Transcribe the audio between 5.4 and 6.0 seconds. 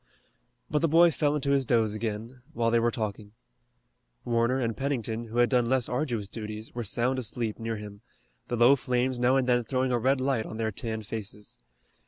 done less